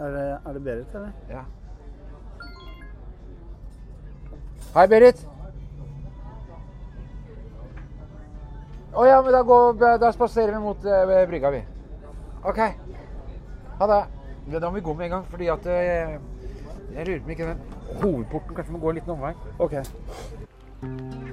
[0.00, 1.10] Er det, er det Berit, eller?
[1.30, 1.44] Ja.
[4.74, 5.20] Hei, Berit.
[8.94, 11.62] Å ja, men da, går, da spaserer vi mot uh, brygga, vi.
[12.42, 12.60] OK.
[13.78, 14.00] Ha det.
[14.50, 16.18] Ja, Da må vi gå med en gang, fordi at uh,
[16.94, 17.62] Jeg lurer på om ikke den
[18.02, 19.34] hovedporten kanskje må gå en liten omvei.
[19.58, 21.23] OK.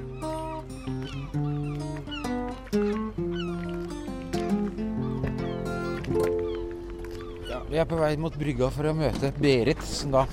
[7.71, 10.25] Vi er på vei mot brygga for å møte Berit, som da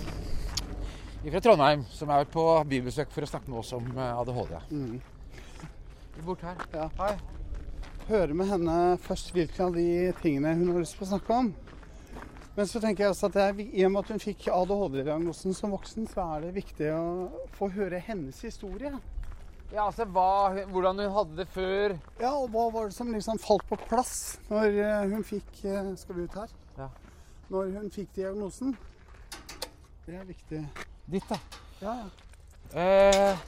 [1.31, 4.57] fra Trondheim, som er på bybesøk for å snakke med oss om eh, ADHD.
[4.73, 4.99] Mm.
[6.27, 6.59] Bort her.
[6.73, 6.89] Ja.
[6.99, 7.13] Hei.
[8.09, 8.75] Høre med henne
[9.05, 9.87] først hvilke av de
[10.19, 11.53] tingene hun har lyst til å snakke om.
[12.57, 15.79] Men så tenker jeg også at er, i og med at hun fikk ADHD-diagnosen som
[15.79, 17.03] voksen, så er det viktig å
[17.55, 18.97] få høre hennes historie.
[19.71, 22.01] Ja, altså hva, hvordan hun hadde det før.
[22.19, 25.93] Ja, og hva var det som liksom falt på plass når eh, hun fikk eh,
[26.03, 26.59] Skal vi ut her?
[27.49, 27.55] Ja.
[27.57, 28.75] Når hun fikk diagnosen.
[30.07, 30.63] Det er viktig.
[31.09, 31.39] Ditt, da.
[31.81, 32.09] Ja, ja.
[32.77, 33.39] Eh,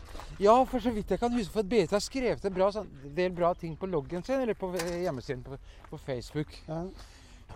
[0.41, 3.33] ja, for så vidt jeg kan huske, for BT har skrevet en bra, sånn, del
[3.37, 5.59] bra ting på loggen sin, eller på eh, hjemmesiden på,
[5.91, 6.55] på Facebook.
[6.69, 6.85] ja.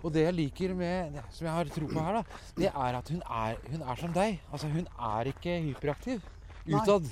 [0.05, 3.09] Og det jeg liker med, som jeg har tro på her, da, det er at
[3.09, 4.41] hun er, hun er som deg.
[4.53, 6.19] Altså, hun er ikke hyperaktiv
[6.67, 7.07] utad.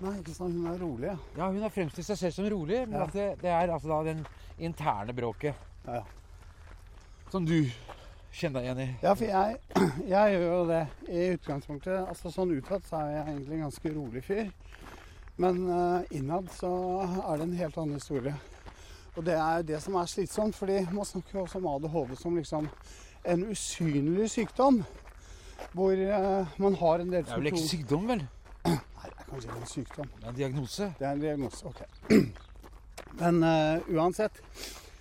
[0.00, 0.54] Nei, ikke sant.
[0.56, 1.16] Hun er rolig, ja.
[1.36, 3.08] Ja, hun har fremstilt seg selv som rolig, men Ja.
[3.12, 4.22] det, det er altså da den
[4.56, 6.00] interne bråket Ja.
[7.34, 7.58] som du
[8.32, 8.88] kjenner deg igjen i.
[9.02, 9.56] Ja, for jeg,
[10.14, 11.98] jeg gjør jo det i utgangspunktet.
[12.04, 14.50] Altså Sånn utad så er jeg egentlig en ganske rolig fyr.
[15.40, 16.70] Men uh, innad så
[17.02, 18.34] er det en helt annen historie.
[19.16, 22.36] Og det er det som er slitsomt, fordi man snakker jo også om ADHD som
[22.36, 22.68] liksom
[23.24, 24.82] en usynlig sykdom.
[25.72, 28.22] Hvor uh, man har en del Det er vel ikke sykdom, vel?
[28.68, 28.76] Nei,
[29.08, 30.12] det er kanskje ikke en sykdom.
[30.16, 30.92] Det er en diagnose.
[30.98, 31.66] Det er en diagnose.
[31.66, 31.82] Ok.
[33.20, 34.42] Men uh, uansett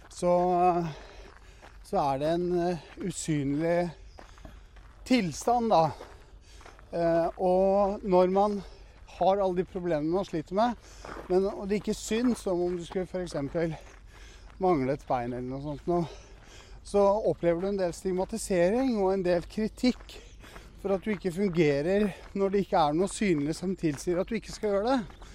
[0.10, 0.32] så,
[1.90, 3.90] så er det en eh, usynlig
[5.10, 5.88] tilstand, da.
[6.94, 8.60] Eh, og når man
[9.16, 10.78] har alle de problemene man sliter med,
[11.32, 13.34] men og det ikke syns som om du skulle f.eks.
[14.62, 16.06] mangle et bein eller noe sånt noe,
[16.86, 17.02] så
[17.32, 20.20] opplever du en del stigmatisering og en del kritikk
[20.84, 24.38] for at du ikke fungerer når det ikke er noe synlig som tilsier at du
[24.38, 25.26] ikke skal gjøre det.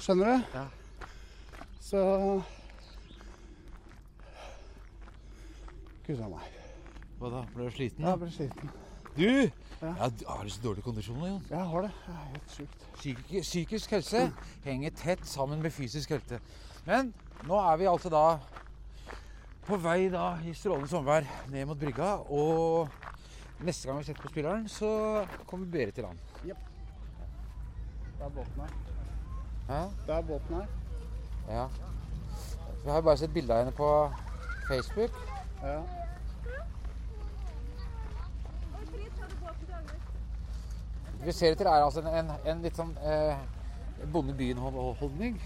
[0.00, 0.58] Skjønner du?
[0.58, 0.66] Ja.
[1.80, 2.02] Så
[6.10, 6.46] Gud meg.
[7.20, 7.40] Hva da?
[7.54, 8.06] Ble du sliten?
[8.08, 8.70] Jeg ble sliten.
[9.14, 9.26] Du!
[9.80, 9.90] Ja.
[9.96, 11.44] Ja, du har du så dårlig kondisjon, Jon?
[11.50, 11.90] Jeg har det.
[12.06, 12.86] Det er helt sjukt.
[12.96, 14.22] Psyk psykisk helse
[14.64, 16.40] henger tett sammen med fysisk helse.
[16.86, 17.12] Men
[17.46, 18.24] nå er vi altså da
[19.68, 22.10] på vei da i strålende sommervær ned mot brygga.
[22.26, 22.90] Og
[23.62, 24.90] neste gang vi setter på spilleren, så
[25.46, 26.18] kommer Berit til land.
[26.42, 26.56] Det
[28.26, 28.74] er båten her.
[29.70, 29.80] Hæ?
[30.10, 30.66] Det er båten her.
[31.48, 31.68] Ja.
[32.84, 33.88] Vi har bare sett bilde av henne på
[34.68, 35.24] Facebook.
[35.62, 35.99] Ja.
[41.24, 43.36] Vi ser etter er altså en, en, en litt sånn eh,
[44.12, 45.36] bonde byen-holdning.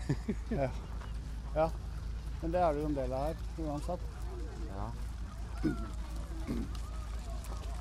[1.58, 1.68] ja.
[2.42, 4.02] Men det er det jo en del av her, uansett.
[4.70, 4.86] Ja.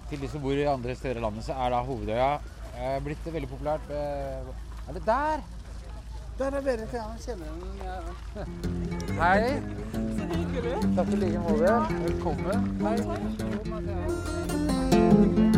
[0.09, 2.31] Til de som bor i andre steder i landet, så er da Hovedøya
[2.73, 3.85] eh, blitt veldig populært.
[3.93, 5.37] Er det der?
[6.39, 6.93] Der er Berit.
[6.93, 7.93] Ja, jeg kjenner henne.
[9.21, 9.61] Hei.
[10.95, 11.73] Takk i like måte.
[12.09, 12.59] Velkommen.
[15.37, 15.52] Hei.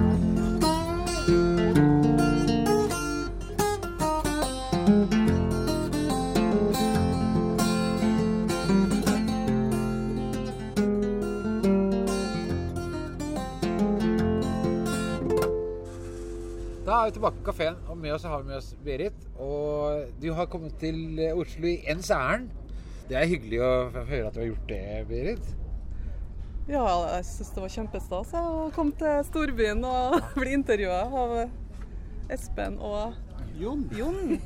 [17.05, 19.27] Er vi tilbake på kafeen, og med oss har vi med oss Berit.
[19.41, 22.49] Og du har kommet til eh, Oslo i ens ærend.
[23.05, 25.51] Det er hyggelig å høre at du har gjort det, Berit.
[26.65, 31.35] Ja, jeg syns det var kjempestas å komme til storbyen og bli intervjua av
[32.33, 33.13] Espen og
[33.59, 33.85] Jon.
[33.93, 34.17] Jon.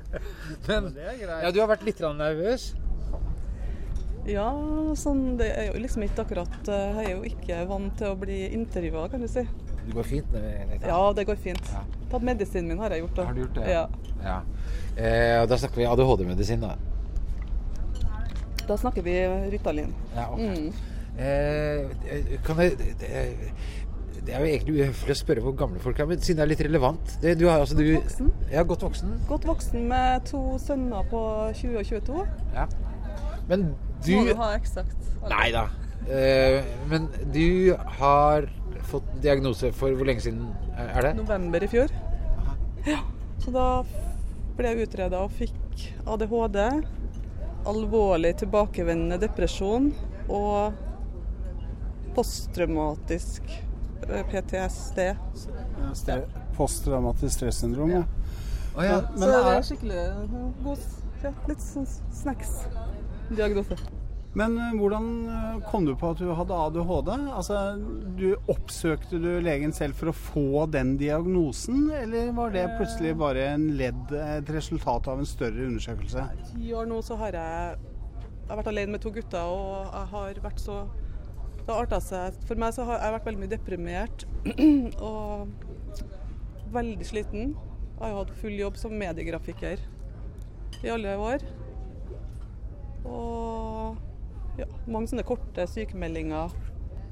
[0.68, 2.70] Men Det er ja, du har vært litt nervøs.
[4.28, 4.50] Ja,
[5.00, 8.18] sånn Det er jo liksom ikke akkurat eh, Jeg er jo ikke vant til å
[8.20, 9.46] bli intervjua, kan du si.
[9.86, 10.32] Det går fint?
[10.32, 10.78] med?
[10.86, 11.72] Ja, det går fint.
[11.72, 11.82] Ja.
[12.10, 13.16] Tatt medisinen min har jeg gjort.
[13.16, 13.24] da.
[13.24, 13.70] Har du gjort det?
[13.70, 13.88] Ja.
[14.24, 14.38] ja.
[14.96, 16.76] Eh, da snakker vi ADHD-medisin, da.
[18.68, 19.16] Da snakker vi
[19.50, 19.94] Ritalin.
[20.14, 20.46] Ja, okay.
[20.46, 20.72] Mm.
[21.18, 22.76] Eh, kan jeg
[24.26, 26.50] det, er jo egentlig uhøflig å spørre hvor gamle folk er, men siden det er
[26.52, 28.30] litt relevant det, Du har altså du, Voksen.
[28.52, 29.14] Ja, godt voksen.
[29.28, 31.22] Godt voksen med to sønner på
[31.56, 32.24] 20 og 22.
[32.54, 32.66] Ja.
[33.48, 33.70] Men
[34.04, 35.08] du Må du ha eksakt?
[35.30, 35.66] Nei da.
[36.08, 36.60] Eh,
[36.90, 38.46] men du har
[38.86, 41.14] fått diagnose for hvor lenge siden er det?
[41.18, 41.92] November i fjor.
[42.86, 42.98] Ja,
[43.42, 43.66] så da
[44.56, 45.56] ble jeg utreda og fikk
[46.08, 46.58] ADHD,
[47.68, 49.90] alvorlig tilbakevendende depresjon
[50.28, 50.72] og
[52.14, 53.42] posttraumatisk
[54.08, 54.98] eh, PTSD.
[56.06, 56.18] Ja,
[56.56, 57.90] Posttraumatisk stressyndrom.
[57.94, 58.02] Ja.
[58.76, 59.00] Oh, ja.
[59.12, 60.34] Men så det er- er skikkelig eh,
[60.64, 60.78] god
[61.22, 61.86] ja, litt sånn
[62.20, 63.76] snacks-diagnose.
[64.38, 67.10] Men eh, hvordan eh, kom du på at du hadde ADHD?
[67.34, 67.58] Altså,
[68.18, 73.48] du Oppsøkte du legen selv for å få den diagnosen, eller var det plutselig bare
[73.56, 76.26] en ledd, et resultat av en større undersøkelse?
[76.52, 77.88] ti år nå så har jeg,
[78.30, 80.82] jeg har vært alene med to gutter, og jeg har vært så
[81.60, 82.38] Det har arta seg.
[82.48, 84.22] For meg så har jeg vært veldig mye deprimert
[85.10, 85.50] og
[86.72, 87.52] veldig sliten.
[87.52, 89.82] Jeg har jo hatt full jobb som mediegrafiker
[90.80, 91.44] i alle år.
[93.04, 94.00] Og
[94.60, 96.52] ja, mange sånne korte sykemeldinger.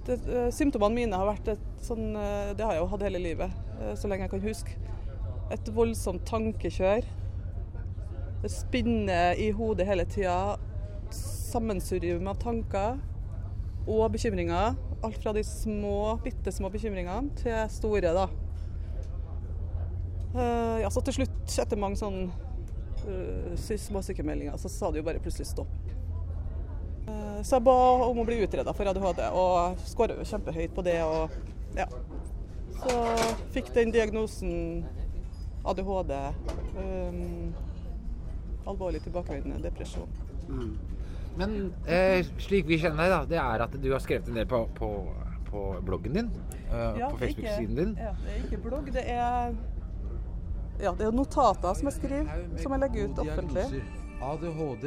[0.08, 3.20] Det, eh, symptomene mine har vært et sånn eh, Det har jeg jo hatt hele
[3.20, 4.76] livet, eh, så lenge jeg kan huske.
[5.52, 7.06] Et voldsomt tankekjør.
[8.42, 10.56] Det spinner i hodet hele tida.
[11.12, 12.98] Sammensurium av tanker
[13.88, 14.76] og bekymringer.
[15.04, 18.26] Alt fra de små, bitte små bekymringene til store, da.
[20.34, 22.28] Uh, ja, så til slutt, etter mange sånne
[23.08, 25.87] uh, små sykemeldinger, så sa det jo bare plutselig stopp.
[27.08, 27.74] Eh, så jeg ba
[28.08, 30.98] om å bli utreda for ADHD, og skåra jo kjempehøyt på det.
[31.06, 31.30] Og,
[31.78, 31.86] ja.
[32.78, 32.98] Så
[33.54, 34.84] fikk den diagnosen
[35.66, 36.12] ADHD.
[36.78, 37.54] Um,
[38.68, 40.10] alvorlig tilbakevendende depresjon.
[41.38, 41.56] Men
[41.86, 44.64] eh, slik vi kjenner deg, da, det er at du har skrevet en del på,
[44.78, 44.88] på,
[45.48, 46.30] på bloggen din.
[46.68, 47.92] eh, på Facebook-siden din.
[47.98, 49.54] Ja, det er ikke blogg, det er
[50.78, 53.82] ja, det er notater som jeg skriver, som jeg legger ut offentlig.
[54.22, 54.86] ADHD.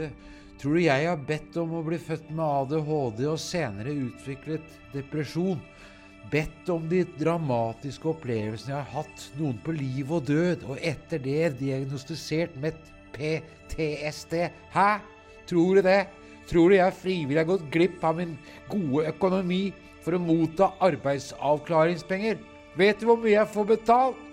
[0.61, 5.57] Tror du jeg har bedt om å bli født med ADHD og senere utviklet depresjon?
[6.29, 11.23] Bedt om de dramatiske opplevelsene jeg har hatt, noen på liv og død, og etter
[11.23, 12.77] det diagnostisert med
[13.15, 14.37] PTSD?
[14.75, 14.89] Hæ?
[15.49, 16.03] Tror du det?
[16.45, 18.37] Tror du jeg frivillig har gått glipp av min
[18.69, 19.63] gode økonomi
[20.05, 22.37] for å motta arbeidsavklaringspenger?
[22.77, 24.27] Vet du hvor mye jeg får betalt?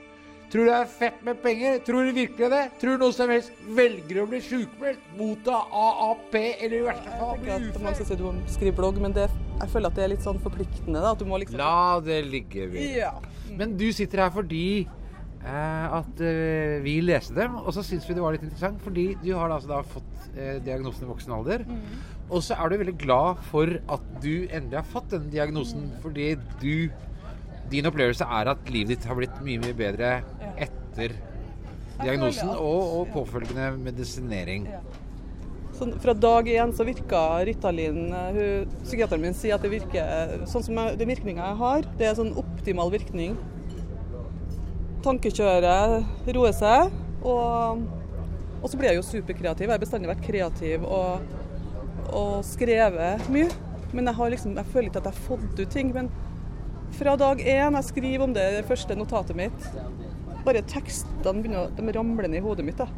[0.49, 1.75] Tror du det er fett med penger?
[1.85, 2.61] Tror du virkelig det?
[2.81, 5.09] Tror du noen som helst velger å bli sjukmeldt?
[5.19, 7.83] Motta AAP, eller i verste fall bli at ufør?
[7.85, 9.27] Man skal si du må skrive blogg, men det,
[9.59, 11.03] jeg føler at det er litt sånn forpliktende.
[11.05, 11.61] da, at du må liksom...
[11.61, 12.87] La det ligge, vi.
[12.97, 13.11] Ja.
[13.59, 18.17] Men du sitter her fordi eh, at eh, vi leste dem, og så syns vi
[18.17, 18.81] det var litt interessant.
[18.87, 21.67] Fordi du har altså da fått eh, diagnosen i voksen alder.
[22.31, 25.91] Og så er du veldig glad for at du endelig har fått denne diagnosen.
[26.00, 26.33] Fordi
[26.65, 26.89] du
[27.69, 30.23] Din opplevelse er at livet ditt har blitt mye, mye bedre
[30.99, 31.15] etter
[32.03, 34.67] diagnosen og, og påfølgende medisinering.
[35.79, 40.41] Sånn, fra dag én så virka Ritalin eh, hun, Psykiateren min sier at det virker
[40.50, 43.37] sånn som jeg, den virkninga jeg har, det er sånn optimal virkning.
[45.05, 46.91] Tankekjøret roer seg,
[47.23, 47.85] og,
[48.59, 49.69] og så blir jeg jo superkreativ.
[49.69, 51.23] Jeg har bestandig vært kreativ og,
[52.11, 53.50] og skrevet mye.
[53.95, 55.95] Men jeg, har liksom, jeg føler ikke at jeg har fått ut ting.
[55.95, 56.11] Men
[56.99, 59.71] fra dag én, jeg skriver om det, det første notatet mitt,
[60.49, 62.81] bare tekstene begynner de ramler ned i hodet mitt.
[62.81, 62.89] da.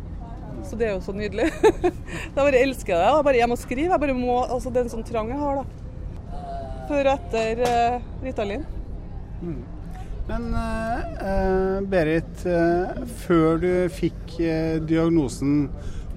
[0.66, 1.48] Så det er jo så nydelig.
[1.84, 3.02] jeg bare elsker det.
[3.06, 3.90] Jeg, bare, jeg må skrive.
[3.90, 6.38] Jeg bare må, altså Det er en sånn trang jeg har, da.
[6.90, 8.64] Før og etter uh, Ritalin.
[10.30, 15.64] Men eh, eh, Berit, uh, før du fikk eh, diagnosen,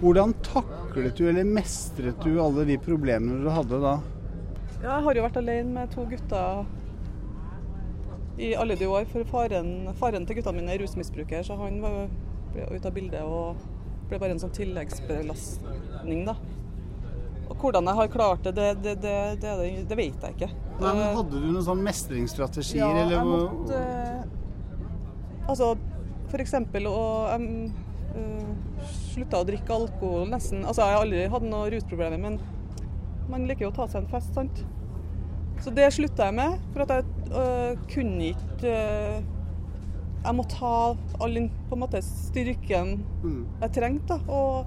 [0.04, 3.96] hvordan taklet du eller mestret du alle de problemene du hadde da?
[4.84, 6.66] Ja, jeg har jo vært alene med to gutter
[8.38, 9.06] i alle de år.
[9.12, 12.08] For faren, faren til guttene mine er rusmisbruker, så han var,
[12.54, 13.62] ble ute av bildet og
[14.10, 16.38] ble bare en sånn tilleggsbelastning, da.
[17.52, 19.54] Og hvordan jeg har klart det, det, det, det,
[19.90, 20.52] det, vet jeg ikke.
[20.80, 22.82] Men Eh, hadde du noen sånn mestringsstrategier?
[22.82, 23.82] Ja, eller jeg måtte, måtte
[25.44, 25.74] Altså,
[26.32, 27.00] for eksempel å
[27.36, 27.48] um,
[28.16, 30.64] uh, slutta å drikke alkohol nesten.
[30.64, 32.40] Altså, jeg har aldri hatt noe rusproblemer, men
[33.30, 34.64] man liker jo å ta seg en fest, sant.
[35.64, 39.24] Så det slutta jeg med, for at jeg øh, kunne ikke øh,
[40.26, 40.74] Jeg måtte ha
[41.24, 43.46] all den på en måte styrken Mm.
[43.62, 44.08] jeg trengte.
[44.08, 44.32] da.
[44.32, 44.66] Og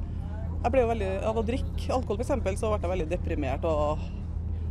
[0.64, 3.64] jeg ble jo veldig, av å drikke alkohol f.eks., så ble jeg veldig deprimert.
[3.68, 3.98] Og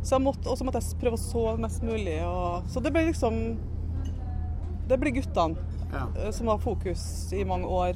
[0.06, 2.18] så måtte, også måtte jeg prøve å sove mest mulig.
[2.26, 3.38] Og, så det ble liksom
[4.88, 5.56] Det ble guttene
[5.92, 6.06] Ja.
[6.18, 7.94] øh, som var fokus i mange år.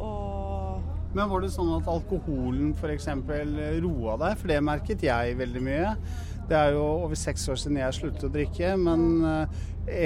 [0.00, 0.82] Og
[1.14, 3.06] Men var det sånn at alkoholen f.eks.
[3.84, 4.38] roa deg?
[4.40, 5.90] For det merket jeg veldig mye.
[6.48, 9.60] Det er jo over seks år siden jeg sluttet å drikke, men eh,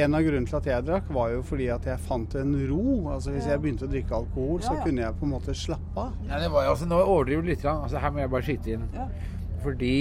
[0.05, 2.83] en av grunnene til at jeg drakk, var jo fordi at jeg fant en ro.
[3.12, 6.14] Altså Hvis jeg begynte å drikke alkohol, så kunne jeg på en måte slappe av.
[6.28, 7.64] Ja, det var jo altså, Nå overdriver du litt.
[7.73, 8.87] Altså, her må jeg bare skyte inn.
[9.64, 9.93] Fordi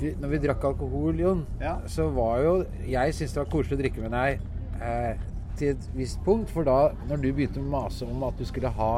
[0.00, 1.78] vi, når vi drakk alkohol, Jon, Ja.
[1.86, 2.52] så var jo
[2.88, 4.40] Jeg syntes det var koselig å drikke med deg
[4.82, 5.26] eh,
[5.58, 6.50] til et visst punkt.
[6.54, 8.92] For da, når du begynte å mase om at du skulle ha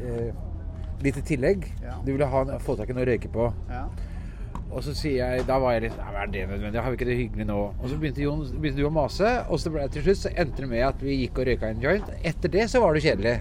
[0.00, 0.32] eh,
[1.04, 1.98] litt i tillegg Ja.
[2.04, 3.50] Du ville ha, få tak i noe å røyke på.
[3.70, 3.86] Ja.
[4.76, 6.82] Og så sier jeg Da var jeg litt er det nødvendig?
[6.82, 7.58] Har vi ikke det hyggelig nå?
[7.80, 10.64] Og så begynte, Jon, begynte du å mase, og så ble til slutt så endte
[10.64, 12.10] det med at vi gikk og røyka en joint.
[12.26, 13.36] Etter det så var det kjedelig.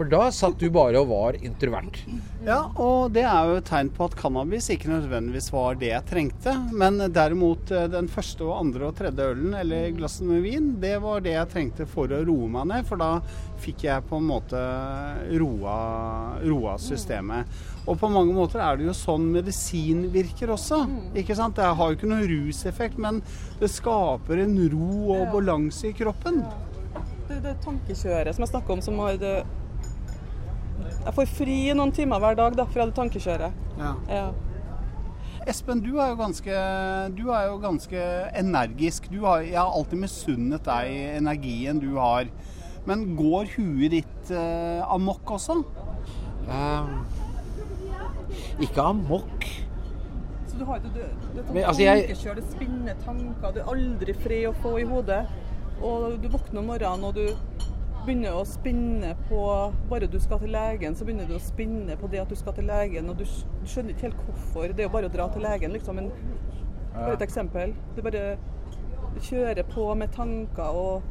[0.00, 1.98] For da satt du bare og var introvert.
[2.46, 6.06] Ja, og det er jo et tegn på at cannabis ikke nødvendigvis var det jeg
[6.08, 6.54] trengte.
[6.72, 10.94] Men derimot eh, den første og andre og tredje ølen, eller glasset med vin, det
[11.04, 12.88] var det jeg trengte for å roe meg ned.
[12.88, 13.10] For da
[13.60, 14.64] fikk jeg på en måte
[15.44, 15.76] roa,
[16.48, 17.60] roa systemet.
[17.84, 20.86] Og på mange måter er det jo sånn medisin virker også.
[21.12, 21.60] ikke sant?
[21.60, 23.20] Det har jo ikke noen ruseffekt, men
[23.60, 26.46] det skaper en ro og balanse i kroppen.
[27.28, 29.42] Det, det tankekjøret som jeg snakker om, som har det
[31.00, 33.52] Jeg får fri noen timer hver dag da, fra det tankekjøret.
[33.80, 33.92] Ja.
[34.12, 34.24] Ja.
[35.48, 36.56] Espen, du er jo ganske,
[37.16, 38.02] du er jo ganske
[38.36, 39.08] energisk.
[39.10, 42.28] Du har, jeg har alltid misunnet deg energien du har.
[42.88, 45.58] Men går huet ditt eh, amok også?
[46.50, 46.92] Um,
[48.60, 49.48] ikke amok.
[50.50, 51.08] Så du har ikke det,
[51.54, 55.22] tankekjøret, altså, jeg- det spinner tanker, du er aldri fred å få i hodet.
[55.80, 57.24] Og du våkner om morgenen og du
[58.06, 59.40] begynner å spinne på
[59.90, 62.54] Bare du skal til legen, så begynner du å spinne på det at du skal
[62.56, 63.26] til legen, og du,
[63.68, 64.72] skjønner ikke helt hvorfor.
[64.74, 66.00] Det er jo bare å dra til legen, liksom.
[66.00, 66.10] Men
[66.94, 67.74] bare et eksempel.
[67.96, 68.24] Du bare
[69.20, 71.02] kjører på med tanker og,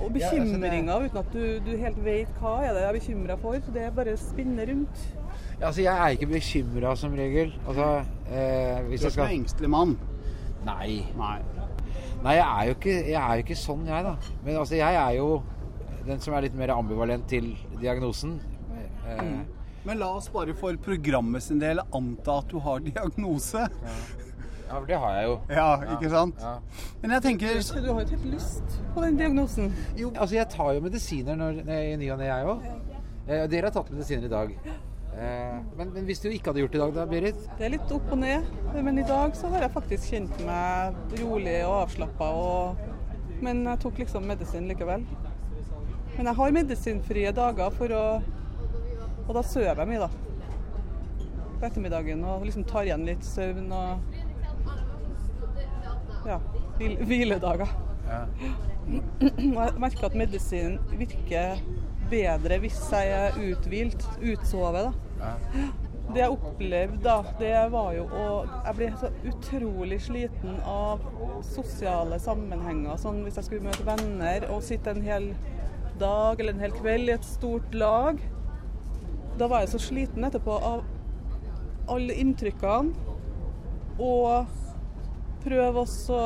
[0.00, 2.88] og Ja, altså, det- bekymringer uten at du, du helt vet hva er det jeg
[2.90, 3.60] er bekymra for.
[3.60, 5.06] Så Det er bare å spinne rundt.
[5.60, 7.52] Ja, Altså, jeg er ikke bekymra som regel.
[7.68, 9.98] Altså, eh, hvis Du er ikke skal en engstelig mann.
[10.64, 11.06] Nei.
[11.16, 11.38] Nei.
[12.22, 14.14] Nei, jeg er jo ikke, jeg er jo ikke sånn, jeg, da.
[14.44, 15.42] Men altså, jeg er jo
[16.06, 18.38] den som er litt mer ambivalent til diagnosen.
[19.06, 19.22] Eh,
[19.84, 23.62] Men la oss bare for programmet sin del anta at du har diagnose.
[24.70, 25.38] Ja, for det har jeg jo.
[25.50, 26.42] Ja, ikke sant?
[26.44, 26.52] Ja.
[27.02, 29.72] Men jeg tenker Du har jo ikke helt lyst på den diagnosen.
[29.98, 32.68] Jo, altså jeg tar jo medisiner når, i ny og ne, jeg òg.
[33.26, 34.52] Eh, dere har tatt medisiner i dag.
[35.10, 37.40] Eh, men, men hvis du ikke hadde gjort det i dag, da, Berit?
[37.58, 41.18] Det er litt opp og ned, men i dag så har jeg faktisk kjent meg
[41.24, 42.30] rolig og avslappa.
[42.30, 42.86] Og...
[43.42, 45.02] Men jeg tok liksom medisin likevel.
[46.20, 48.00] Men jeg har medisinfrie dager for å
[49.24, 50.08] Og da sover jeg mye, da.
[51.54, 54.18] På ettermiddagen og liksom tar igjen litt søvn og
[56.28, 56.36] Ja.
[56.76, 57.70] Hvil hviledager.
[58.04, 58.18] Ja.
[58.90, 61.62] Jeg merker at medisin virker
[62.10, 64.90] bedre hvis jeg er uthvilt, utsovet.
[64.90, 64.92] da.
[65.22, 65.62] Ja.
[66.10, 68.26] Det jeg opplevde da, det var jo å
[68.66, 71.00] Jeg ble så utrolig sliten av
[71.48, 73.00] sosiale sammenhenger.
[73.00, 75.30] Sånn hvis jeg skulle møte venner og sitte en hel
[76.00, 78.20] dag eller en hel kveld i et stort lag.
[79.40, 80.84] Da var jeg så sliten etterpå av
[81.90, 83.08] alle inntrykkene.
[84.00, 84.46] Og
[85.44, 86.20] prøve også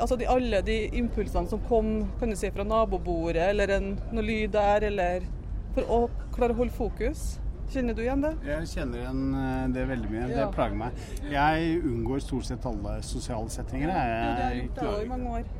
[0.00, 4.24] Altså de, alle de impulsene som kom kan du si, fra nabobordet, eller en, noe
[4.24, 5.26] lyd der, eller
[5.74, 5.98] For å
[6.32, 7.34] klare å holde fokus.
[7.70, 8.32] Kjenner du igjen det?
[8.48, 10.28] Jeg kjenner igjen eh, det veldig mye.
[10.32, 11.02] Det plager meg.
[11.30, 13.92] Jeg unngår stort sett alle sosiale settinger.
[13.92, 15.59] Ja, det har jeg Jeg gjort det i mange år.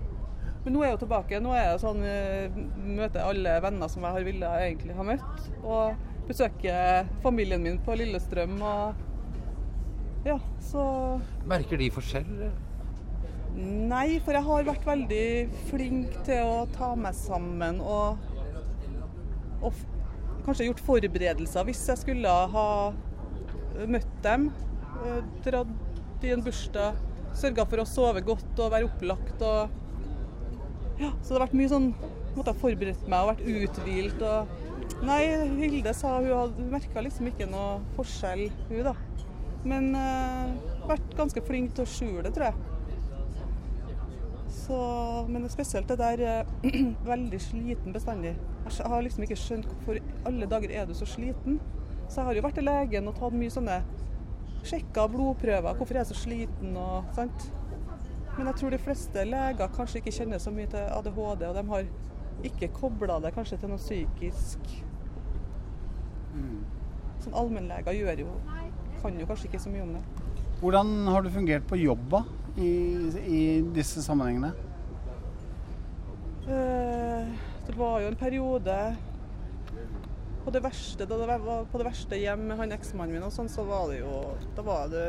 [0.65, 1.41] Men nå er jeg jo tilbake.
[1.41, 2.57] Nå er jeg sånn eh,
[2.99, 5.47] møter alle venner som jeg har ville egentlig ha møtt.
[5.65, 9.07] Og besøker familien min på Lillestrøm og
[10.27, 10.83] Ja, så
[11.49, 12.51] Merker de forskjell?
[13.57, 15.25] Nei, for jeg har vært veldig
[15.71, 18.21] flink til å ta meg sammen og,
[19.65, 19.81] og
[20.47, 22.69] kanskje gjort forberedelser hvis jeg skulle ha
[23.91, 24.51] møtt dem.
[25.03, 27.01] eh, Dratt i en bursdag,
[27.35, 29.41] sørga for å sove godt og være opplagt.
[29.43, 29.73] Og,
[31.01, 31.93] ja, så det har vært mye sånn
[32.37, 34.25] måtte ha forberedt meg og vært uthvilt.
[34.27, 35.21] Og, nei,
[35.61, 38.97] Hilde sa hun hadde merka liksom ikke noe forskjell, hun da.
[39.65, 40.53] Men uh,
[40.89, 42.67] vært ganske flink til å skjule det, tror jeg.
[44.61, 44.79] Så,
[45.31, 46.73] men spesielt det der uh,
[47.13, 48.37] veldig sliten bestandig.
[48.69, 51.59] Jeg har liksom ikke skjønt hvorfor alle dager er du så sliten.
[52.11, 53.81] Så jeg har jo vært til legen og tatt mye sånne
[54.67, 55.73] Sjekka blodprøver.
[55.73, 57.47] Hvorfor er jeg så sliten og sant.
[58.37, 61.65] Men jeg tror de fleste leger kanskje ikke kjenner så mye til ADHD, og de
[61.73, 61.91] har
[62.51, 64.71] ikke kobla det kanskje til noe psykisk.
[67.21, 68.31] Sånn allmennleger gjør jo
[69.01, 70.03] kan jo kanskje ikke så mye om det.
[70.61, 72.19] Hvordan har du fungert på jobb
[72.61, 72.71] i,
[73.25, 73.41] i
[73.77, 74.53] disse sammenhengene?
[76.49, 77.31] Eh,
[77.67, 78.77] Det var jo en periode
[80.45, 83.33] på det verste, da det var på det verste hjem med han eksmannen min og
[83.33, 84.15] sånn, så var det jo
[84.57, 85.05] Da var det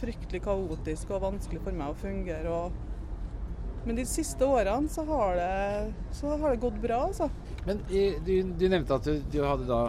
[0.00, 2.52] fryktelig kaotisk og vanskelig for meg å fungere.
[2.52, 2.72] Og,
[3.86, 7.30] men de siste årene så har det, så har det gått bra, altså.
[7.66, 9.84] Men du, du nevnte at du, du hadde da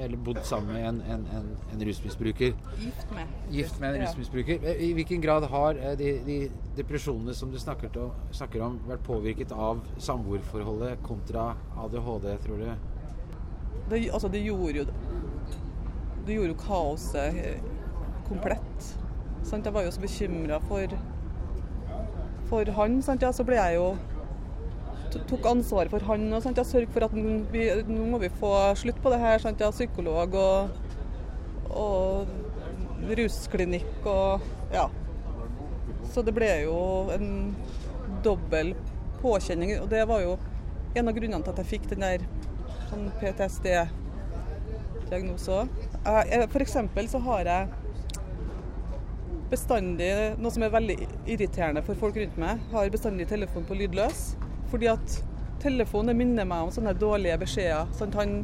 [0.00, 2.54] eller bodd sammen med en, en, en, en rusmisbruker.
[2.80, 3.34] Gift med.
[3.54, 4.08] Gift med en Ja.
[4.08, 4.64] rusmisbruker.
[4.82, 6.38] I hvilken grad har eh, de, de
[6.74, 11.52] depresjonene som du snakker, til, snakker om, vært påvirket av samboerforholdet kontra
[11.84, 12.72] ADHD, tror du?
[13.92, 14.86] Det, altså, det gjorde jo
[16.24, 17.70] det gjorde jo kaoset eh,
[18.26, 18.90] komplett.
[19.44, 19.64] Sant?
[19.64, 20.86] Jeg var jo så bekymra for,
[22.48, 23.02] for han.
[23.04, 23.22] Sant?
[23.22, 23.96] Ja, så ble jeg jo
[25.30, 26.58] tok ansvaret for han og sant?
[26.58, 27.22] Ja, sørg for at vi,
[27.86, 29.38] nå må vi få slutt på det her.
[29.42, 29.60] Sant?
[29.62, 30.56] Ja, psykolog og,
[31.70, 32.26] og
[33.18, 34.40] rusklinikk og
[34.74, 34.86] ja.
[36.14, 36.78] Så det ble jo
[37.14, 37.28] en
[38.24, 38.68] dobbel
[39.22, 39.70] påkjenning.
[39.82, 40.32] Og det var jo
[40.94, 42.20] en av grunnene til at jeg fikk den der
[42.90, 45.56] sånn PTSD-diagnose
[46.04, 46.74] F.eks.
[47.10, 47.62] Så har jeg
[49.50, 50.10] bestandig,
[50.40, 50.96] noe som er veldig
[51.30, 54.24] irriterende for folk rundt meg, har bestandig telefonen på lydløs.
[54.72, 55.18] Fordi at
[55.62, 57.90] telefonen minner meg om sånne dårlige beskjeder.
[57.98, 58.34] Sånn, Han,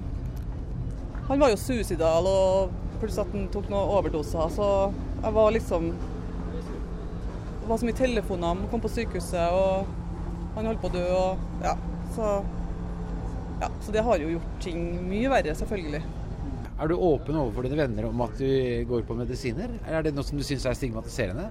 [1.28, 4.52] han var jo suicidal og plutselig at han tok noen overdoser.
[4.54, 4.68] Så
[5.22, 5.90] jeg var liksom
[7.60, 8.46] Det var så mye telefoner.
[8.54, 11.04] Han kom på sykehuset, og han holdt på å dø.
[11.14, 11.76] Og, ja,
[12.16, 12.30] så,
[13.60, 16.02] ja, så det har jo gjort ting mye verre, selvfølgelig.
[16.80, 18.48] Er du åpen overfor dine venner om at du
[18.88, 19.68] går på medisiner?
[19.84, 21.50] Eller er det noe som du syns er stigmatiserende?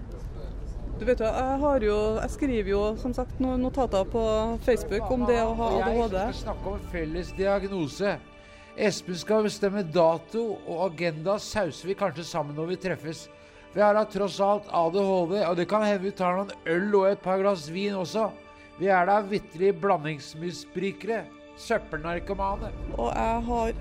[1.00, 4.24] Du vet jo, jeg, har jo, jeg skriver jo som sagt noen notater på
[4.66, 6.18] Facebook om det å ha ADHD.
[6.18, 8.16] Jeg skal snakke om felles diagnose.
[8.90, 13.28] Espen skal bestemme dato, og agenda sauser vi kanskje sammen når vi treffes.
[13.76, 17.12] Vi har da tross alt ADHD, og det kan hende vi tar noen øl og
[17.12, 18.32] et par glass vin også.
[18.80, 21.22] Vi er da vitterlig blandingsmisbrukere.
[21.60, 22.72] Søppelnarkomane.
[22.96, 23.80] Og jeg har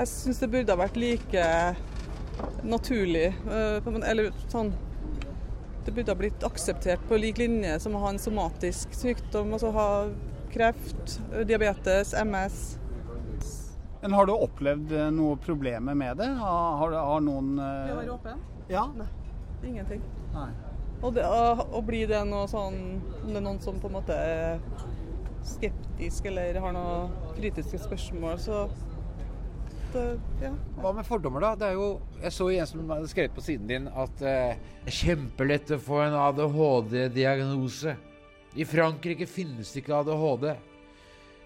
[0.00, 1.46] Jeg syns det burde ha vært like
[2.64, 3.34] naturlig.
[3.84, 4.72] på en- Eller sånn
[5.84, 9.52] Det burde ha blitt akseptert på lik linje som å ha en somatisk sykdom.
[9.52, 10.08] Altså ha
[10.52, 12.78] kreft, diabetes, MS.
[14.02, 16.26] Men har du opplevd eh, noe problemer med det?
[16.26, 18.38] Har, har, har noen eh, åpen?
[18.68, 18.86] Ja?
[19.64, 20.02] Ingenting.
[20.34, 20.50] Nei.
[21.02, 23.92] Og, det, og, og blir det noe sånn Om det er noen som på en
[23.98, 24.60] måte er
[25.42, 28.66] skeptisk eller har noen kritiske spørsmål, så
[29.94, 30.04] det,
[30.42, 30.50] ja.
[30.80, 31.52] Hva med fordommer, da?
[31.58, 31.88] Det er jo,
[32.22, 36.16] jeg så en som hadde skrevet på siden din at eh, kjempelett å få en
[36.20, 37.94] ADHD-diagnose.
[38.58, 40.50] I Frankrike finnes det ikke ADHD.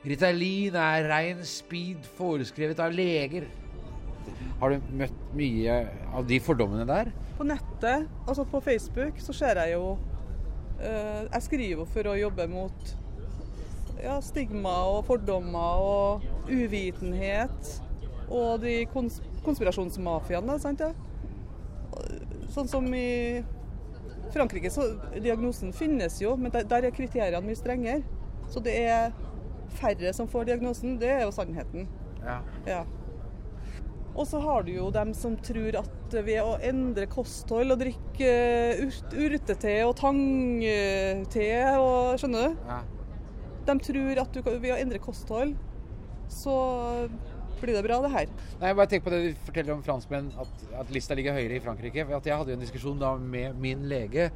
[0.05, 3.47] Ritalin er rein speed foreskrevet av leger.
[4.61, 5.79] Har du møtt mye
[6.15, 7.11] av de fordommene der?
[7.39, 9.97] På nettet, altså på Facebook, så ser jeg jo
[10.81, 12.95] eh, Jeg skriver for å jobbe mot
[14.05, 17.75] ja, stigma og fordommer og uvitenhet.
[18.33, 20.93] Og de kons konspirasjonsmafiaene, sant ja.
[22.55, 23.43] Sånn som i
[24.33, 28.03] Frankrike, så diagnosen finnes jo, men der, der er kriteriene mye strengere.
[28.51, 29.13] Så det er
[29.79, 30.97] færre som får diagnosen.
[31.01, 31.89] Det er jo sannheten.
[32.25, 32.41] Ja.
[32.67, 32.83] Ja.
[34.15, 38.31] Og så har du jo dem som tror at ved å endre kosthold og drikke
[38.85, 41.49] urt, urtete og tangte
[41.83, 42.69] og Skjønner du?
[42.71, 42.83] ja.
[43.65, 45.55] De tror at du, ved å endre kosthold,
[46.29, 46.55] så
[47.61, 48.35] blir det bra, det her.
[48.61, 51.59] Nei, jeg bare tenk på det du forteller om franskmenn, at, at lista ligger høyere
[51.59, 52.07] i Frankrike.
[52.09, 54.31] For at jeg hadde jo en diskusjon da med min lege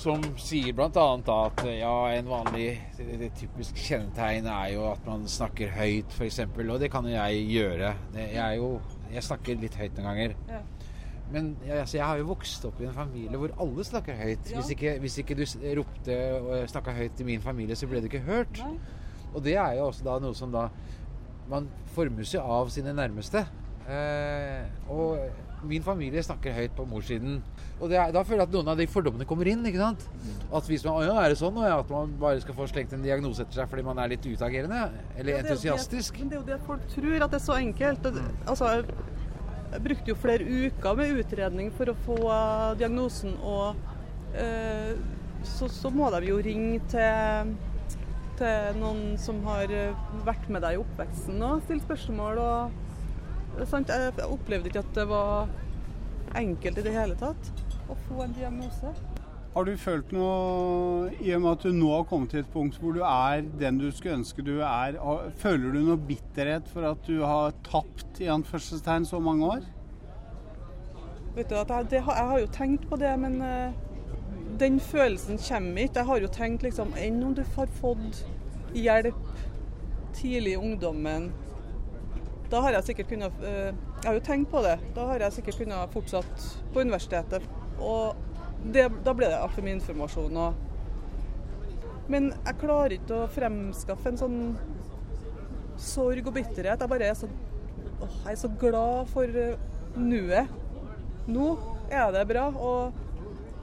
[0.00, 1.06] som sier bl.a.
[1.34, 6.44] at ja, en vanlig det, det typisk kjennetegn er jo at man snakker høyt, f.eks.
[6.46, 7.94] Og det kan jo jeg gjøre.
[8.14, 8.76] Det, jeg, er jo,
[9.10, 10.36] jeg snakker litt høyt noen ganger.
[10.50, 10.62] Ja.
[11.30, 14.48] Men jeg, altså, jeg har jo vokst opp i en familie hvor alle snakker høyt.
[14.50, 14.60] Ja.
[14.60, 15.44] Hvis, ikke, hvis ikke du
[15.78, 18.62] ropte og snakka høyt i min familie, så ble du ikke hørt.
[18.62, 18.78] Nei.
[19.30, 20.68] Og det er jo også da noe som da
[21.50, 23.44] Man formes jo av sine nærmeste.
[23.90, 27.40] Eh, og min familie snakker høyt på morssiden.
[27.80, 29.64] Og det er, da føler jeg at noen av de fordommene kommer inn.
[29.66, 30.06] ikke sant?
[30.54, 32.94] At hvis man, ja, er det sånn, og ja, at man bare skal få slengt
[32.96, 34.86] en diagnose etter seg fordi man er litt utagerende?
[35.16, 36.16] Eller Ja, det entusiastisk?
[36.16, 38.04] Det, men det er jo det folk tror, at det er så enkelt.
[38.06, 38.70] Det, altså,
[39.70, 42.20] jeg brukte jo flere uker med utredning for å få
[42.80, 44.94] diagnosen, og eh,
[45.46, 47.52] så, så må de jo ringe til,
[48.40, 49.94] til noen som har eh,
[50.26, 52.40] vært med deg i oppveksten og stilt spørsmål.
[52.40, 53.92] Og, sant?
[53.92, 55.50] Jeg, opplevde ikke at det var
[56.40, 57.50] enkelt i det hele tatt
[57.90, 58.92] å få en diagnose.
[59.50, 62.76] Har du følt noe, i og med at du nå har kommet til et punkt
[62.78, 64.94] hvor du er den du skulle ønske du er,
[65.42, 69.66] føler du noe bitterhet for at du har tapt i anførselstegn så mange år?
[71.34, 73.74] Vet du, at jeg, det, har- jeg har jo tenkt på det, men eh,
[74.60, 76.00] den følelsen kommer ikke.
[76.00, 78.24] Jeg har jo tenkt liksom Enn om du har fått
[78.76, 79.22] hjelp
[80.16, 81.30] tidlig i ungdommen?
[82.50, 84.76] Da har jeg sikkert kunnet eh, Jeg har jo tenkt på det.
[84.96, 87.46] Da har jeg sikkert kunnet fortsatt på universitetet.
[87.78, 88.16] Og
[88.64, 90.36] det, da ble det altfor mye informasjon.
[90.36, 90.54] Og,
[92.10, 94.40] men jeg klarer ikke å fremskaffe en sånn
[95.80, 96.80] sorg og bitterhet.
[96.82, 97.28] Jeg bare er så,
[98.00, 100.50] åh, jeg er så glad for eh, nuet.
[101.30, 101.54] Nå
[101.90, 103.09] er det bra, og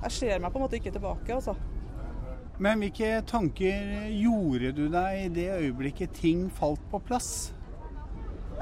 [0.03, 1.55] jeg ser meg på en måte ikke tilbake, altså.
[2.59, 7.53] Men hvilke tanker gjorde du deg i det øyeblikket ting falt på plass?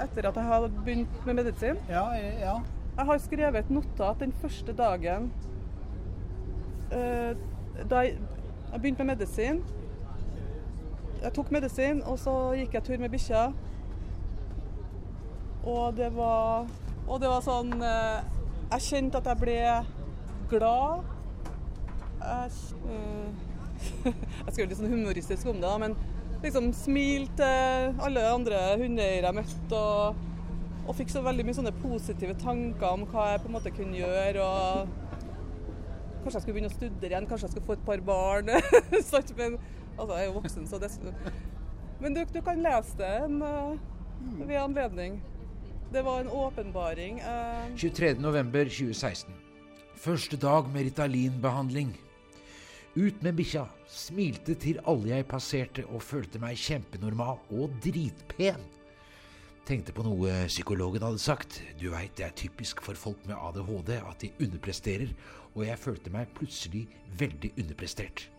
[0.02, 1.80] etter at jeg hadde begynt med medisin.
[1.90, 2.06] Ja,
[2.40, 2.56] ja.
[2.98, 5.32] Jeg har skrevet et notat den første dagen
[6.92, 7.36] eh,
[7.90, 8.18] da jeg,
[8.72, 9.64] jeg begynte med medisin.
[11.24, 13.50] Jeg tok medisin, og så gikk jeg tur med bikkja.
[15.66, 16.68] Og det var
[17.08, 18.26] Og det var sånn eh,
[18.72, 19.58] Jeg kjente at jeg ble
[20.50, 21.15] glad.
[24.06, 24.12] Jeg,
[24.46, 25.98] skal skrev litt sånn humoristisk om det, da, men
[26.46, 29.82] liksom smil til alle andre hundeeiere jeg møtte.
[29.82, 30.24] og
[30.86, 33.98] og fikk så veldig mye sånne positive tanker om hva jeg på en måte kunne
[33.98, 34.44] gjøre.
[34.44, 34.88] og
[36.22, 38.52] Kanskje jeg skulle begynne å studere igjen, kanskje jeg skulle få et par barn.
[39.40, 39.58] Men
[39.98, 40.92] altså, jeg er jo voksen, så det
[42.02, 45.18] Men du, du kan lese det en, uh, ved anledning.
[45.94, 47.22] Det var en åpenbaring.
[47.24, 49.34] Uh, 23.11.2016.
[50.06, 51.96] Første dag med Ritalin-behandling.
[52.96, 58.62] Ut med bikkja, smilte til alle jeg passerte og følte meg kjempenormal og dritpen.
[59.68, 61.58] Tenkte på noe psykologen hadde sagt.
[61.76, 65.12] Du veit, det er typisk for folk med ADHD at de underpresterer,
[65.58, 66.86] og jeg følte meg plutselig
[67.20, 68.30] veldig underprestert.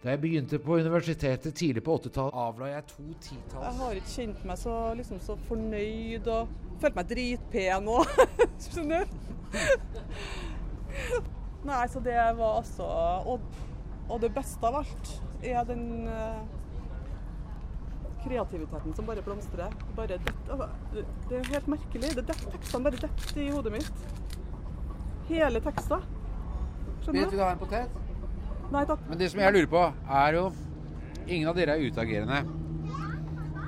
[0.00, 4.14] Da jeg begynte på universitetet tidlig på 80-tallet, avla jeg to titalls Jeg har ikke
[4.14, 8.22] kjent meg så, liksom, så fornøyd og følt meg dritpen òg.
[8.70, 9.20] Skjønner du?
[11.66, 12.86] Nei, så det var altså
[13.28, 13.42] og,
[14.08, 15.10] og det beste av alt
[15.44, 16.40] er den uh,
[18.24, 19.74] kreativiteten som bare blomstrer.
[19.96, 20.68] Bare det, altså,
[21.28, 22.14] det er helt merkelig.
[22.16, 24.06] Det det, Tekstene bare detter i hodet mitt.
[25.30, 26.04] Hele tekster.
[27.00, 27.42] Skjønner Vet vi du?
[27.42, 28.00] hva en potet?
[28.70, 29.04] Nei takk.
[29.08, 29.86] Men det som jeg lurer på,
[30.24, 30.50] er jo
[31.30, 32.38] Ingen av dere er utagerende.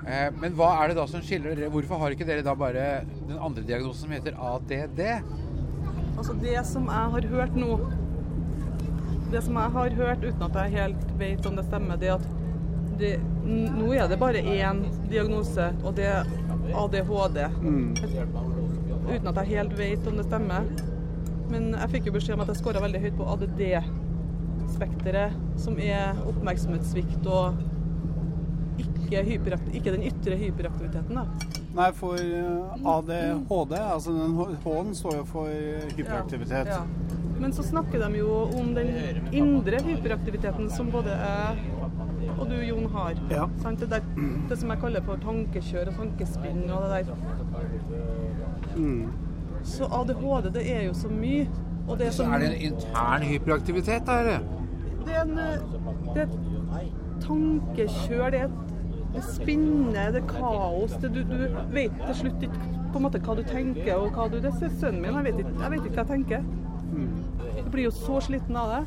[0.03, 1.69] Eh, men hva er det da som skiller dere?
[1.71, 5.03] Hvorfor har ikke dere da bare den andre diagnosen som heter ADD?
[6.23, 7.77] Altså det som jeg har hørt nå
[9.33, 12.15] Det som jeg har hørt uten at jeg helt vet om det stemmer, det er
[12.21, 12.27] at
[13.01, 13.09] det,
[13.43, 16.23] nå er det bare én diagnose, og det er
[16.79, 17.39] ADHD.
[19.09, 20.63] Uten at jeg helt vet om det stemmer.
[21.51, 25.31] Men jeg fikk jo beskjed om at jeg skåra veldig høyt på ADD-spekteret,
[25.65, 27.47] som er oppmerksomhetssvikt og
[28.85, 29.25] ikke,
[29.73, 31.15] ikke den ytre hyperaktiviteten.
[31.19, 31.25] da.
[31.73, 36.69] Nei, for eh, ADHD, altså den H-en står jo for eh, hyperaktivitet.
[36.69, 37.21] Ja, ja.
[37.41, 38.93] Men så snakker de jo om den
[39.33, 41.65] indre hyperaktiviteten som både jeg
[42.39, 43.19] og du, Jon, har.
[43.31, 43.49] Ja.
[43.63, 43.81] Sant?
[43.81, 44.05] Det, der,
[44.51, 47.15] det som jeg kaller for tankekjør og tankespinn og det der.
[48.77, 49.09] Mm.
[49.67, 51.47] Så ADHD, det er jo så mye.
[51.89, 54.19] Og det er så Så er det en intern hyperaktivitet, da?
[54.21, 54.39] eller?
[55.07, 55.59] det er en eh,
[56.15, 56.29] det er
[57.23, 58.72] tankekjør, det er et
[59.13, 60.95] det er spinne, det er kaos.
[61.03, 61.37] Det, du, du
[61.75, 64.75] vet til slutt ikke på en måte hva du tenker og hva du Det er
[64.81, 66.51] sønnen min, jeg vet ikke, jeg vet ikke hva jeg tenker.
[66.93, 68.81] Du blir jo så sliten av det.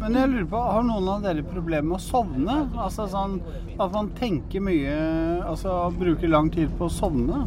[0.00, 2.56] Men jeg lurer på, har noen av dere problemer med å sovne?
[2.72, 3.38] Altså sånn
[3.76, 4.96] at man tenker mye,
[5.44, 7.44] altså bruker lang tid på å sovne?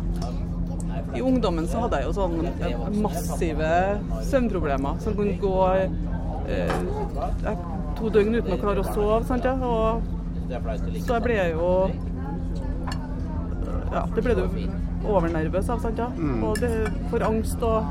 [1.17, 3.69] I ungdommen så hadde jeg jo sånn eh, massive
[4.29, 5.55] søvnproblemer som kunne gå
[6.49, 7.53] eh,
[7.97, 9.23] to døgn uten å klare å sove.
[9.29, 9.55] Sant, ja?
[9.57, 10.18] og,
[10.49, 11.67] så jeg ble jo
[13.89, 14.43] Ja, det ble du
[15.09, 16.09] overnervøs av, sant, ja?
[16.45, 16.71] og det
[17.11, 17.85] får angst og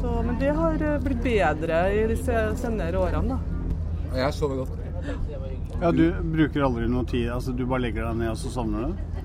[0.00, 4.18] så, Men det har eh, blitt bedre i de senere årene, da.
[4.18, 4.78] Jeg sover godt.
[5.82, 8.90] Ja, du bruker aldri noe tid, altså du bare legger deg ned og så sovner
[8.90, 9.22] du?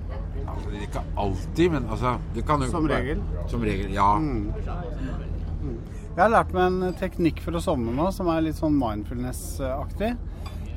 [0.48, 3.20] Altså, ikke alltid, men altså det kan jo Som regel?
[3.50, 4.08] Som regel, ja.
[6.18, 10.14] Jeg har lært meg en teknikk for å sovne nå, som er litt sånn mindfulness-aktig.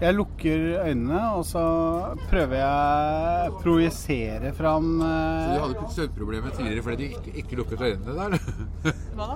[0.01, 1.61] Jeg lukker øynene, og så
[2.31, 7.33] prøver jeg å projisere fram Så eh, du hadde ikke søvnproblemer tidligere fordi du ikke,
[7.43, 8.37] ikke lukket øynene der?
[9.17, 9.27] Hva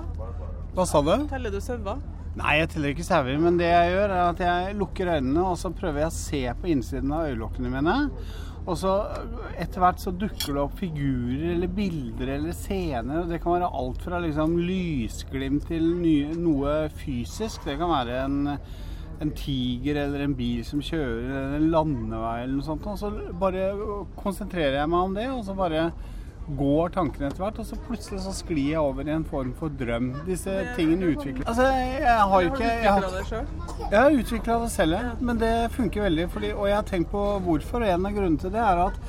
[0.74, 1.12] Hva sa du?
[1.30, 2.00] Teller du sauer?
[2.36, 5.54] Nei, jeg teller ikke sauer, men det jeg gjør, er at jeg lukker øynene, og
[5.56, 7.94] så prøver jeg å se på innsiden av øyelokkene mine.
[8.66, 8.96] Og så
[9.54, 13.22] etter hvert så dukker det opp figurer eller bilder eller scener.
[13.22, 17.62] og Det kan være alt fra liksom lysglimt til nye, noe fysisk.
[17.64, 18.40] Det kan være en,
[19.20, 22.86] en tiger eller en bil som kjører, eller en landevei eller noe sånt.
[22.90, 23.70] Og så bare
[24.18, 25.88] konsentrerer jeg meg om det, og så bare
[26.46, 29.72] går tankene etter hvert, og så plutselig så sklir jeg over i en form for
[29.80, 30.12] drøm.
[30.28, 33.46] Disse tingene utvikler Altså, jeg har ikke jeg har,
[33.90, 36.28] jeg har utvikla det selv, men det funker veldig.
[36.30, 37.82] Fordi, og jeg har tenkt på hvorfor.
[37.82, 39.00] og En av grunnene til det er at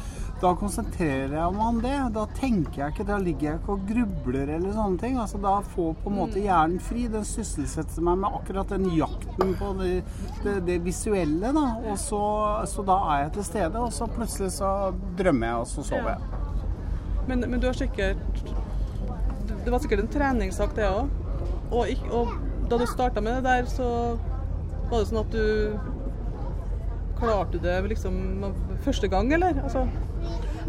[0.41, 1.95] da konsentrerer jeg meg om det.
[2.13, 5.17] Da tenker jeg ikke, da ligger jeg ikke og grubler eller sånne ting.
[5.21, 7.07] Altså Da får på en måte hjernen fri.
[7.11, 9.91] Den sysselsetter meg med akkurat den jakten på det,
[10.43, 11.53] det, det visuelle.
[11.57, 11.65] da.
[11.89, 12.21] Og så,
[12.69, 14.73] så da er jeg til stede, og så plutselig så
[15.17, 16.43] drømmer jeg, og så sover jeg.
[17.27, 18.43] Men, men du har sikkert
[19.65, 21.09] Det var sikkert en treningssak, det òg.
[21.75, 22.35] Og, og
[22.69, 23.87] da du starta med det der, så
[24.87, 25.95] var det sånn at du
[27.17, 28.43] Klarte du det liksom
[28.85, 29.57] første gang, eller?
[29.63, 29.87] Altså,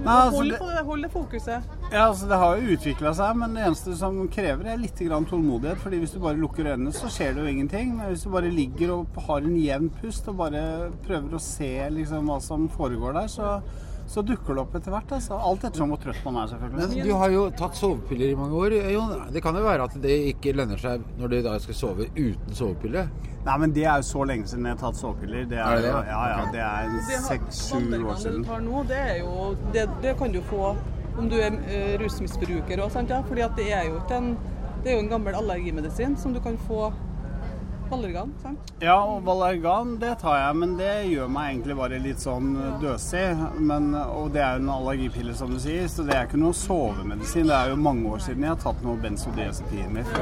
[0.05, 1.63] Nei, altså, hold, det- hold det fokuset.
[1.93, 5.27] Ja, altså Det har jo utvikla seg, men det eneste som krever, er litt grann
[5.27, 5.79] tålmodighet.
[5.79, 7.97] fordi hvis du bare lukker øynene, så skjer det jo ingenting.
[7.97, 11.89] Men hvis du bare ligger og har en jevn pust og bare prøver å se
[11.91, 13.61] liksom hva som foregår der, så,
[14.09, 15.11] så dukker det opp etter hvert.
[15.13, 15.37] altså.
[15.37, 16.89] Alt ettersom hvor trøtt man er, selvfølgelig.
[16.97, 19.11] Men du har jo tatt sovepiller i mange år, Jon.
[19.35, 22.55] Det kan jo være at det ikke lønner seg når du da skal sove uten
[22.57, 23.03] sovepille?
[23.45, 25.45] Nei, men det er jo så lenge siden jeg har tatt sovepiller.
[25.49, 26.23] Det Er er det, ja?
[26.33, 28.43] ja, det er seks-sju år det siden.
[28.43, 29.35] du tar nå, det er jo
[29.77, 30.75] Det, det kan du få
[31.19, 33.11] om du er eh, rusmisbruker òg, sant?
[33.11, 33.21] Ja?
[33.27, 34.33] Fordi at det er jo ikke en
[34.85, 36.93] Det er jo en gammel allergimedisin som du kan få
[37.93, 38.73] Allergan, sant?
[38.85, 42.51] Ja, og Valergan det tar jeg, men det gjør meg egentlig bare litt sånn
[42.83, 43.25] døsig.
[43.59, 46.57] Men, og det er jo en allergipille, som du sier, så det er ikke noe
[46.57, 47.49] sovemedisin.
[47.49, 50.05] Det er jo mange år siden jeg har tatt noe benzodiazepiner.
[50.13, 50.21] for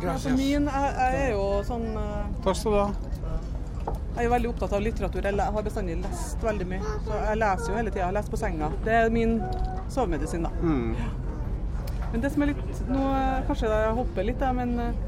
[0.00, 2.90] Ja, for min jeg, jeg er jo sånn eh, Takk skal du ha.
[4.16, 5.26] Jeg er veldig opptatt av litteratur.
[5.28, 6.94] Jeg har bestandig lest veldig mye.
[7.06, 8.10] Så jeg leser jo hele tida.
[8.16, 8.72] Lest på senga.
[8.84, 9.38] Det er min
[9.92, 10.50] sovemedisin, da.
[10.60, 10.96] Mm.
[12.10, 15.06] Men det som er litt Nå eh, kanskje jeg hopper litt, da, men eh,